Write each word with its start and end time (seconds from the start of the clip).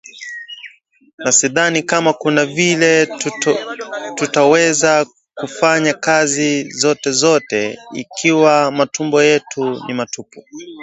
na 1.17 1.31
sidhani 1.31 1.83
kama 1.83 2.13
kuna 2.13 2.45
vile 2.45 3.07
tutaweza 4.15 5.05
kufanya 5.35 5.93
kazi 5.93 6.69
zote 6.71 7.11
zote 7.11 7.77
ikiwa 7.93 8.71
matumbo 8.71 9.23
yetu 9.23 9.83
ni 9.87 9.93
matupu 9.93 10.43